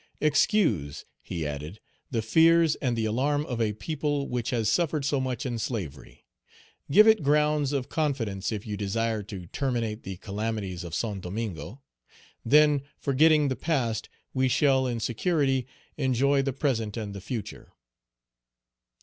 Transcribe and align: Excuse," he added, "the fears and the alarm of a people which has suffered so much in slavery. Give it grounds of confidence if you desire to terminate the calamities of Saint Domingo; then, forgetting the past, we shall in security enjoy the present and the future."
Excuse," 0.19 1.05
he 1.21 1.45
added, 1.45 1.79
"the 2.09 2.23
fears 2.23 2.73
and 2.77 2.97
the 2.97 3.05
alarm 3.05 3.45
of 3.45 3.61
a 3.61 3.73
people 3.73 4.27
which 4.27 4.49
has 4.49 4.67
suffered 4.67 5.05
so 5.05 5.19
much 5.21 5.45
in 5.45 5.59
slavery. 5.59 6.25
Give 6.89 7.07
it 7.07 7.21
grounds 7.21 7.71
of 7.71 7.87
confidence 7.87 8.51
if 8.51 8.65
you 8.65 8.75
desire 8.77 9.21
to 9.21 9.45
terminate 9.45 10.01
the 10.01 10.17
calamities 10.17 10.83
of 10.83 10.95
Saint 10.95 11.21
Domingo; 11.21 11.83
then, 12.43 12.81
forgetting 12.97 13.47
the 13.47 13.55
past, 13.55 14.09
we 14.33 14.47
shall 14.47 14.87
in 14.87 14.99
security 14.99 15.67
enjoy 15.97 16.41
the 16.41 16.51
present 16.51 16.97
and 16.97 17.13
the 17.13 17.21
future." 17.21 17.71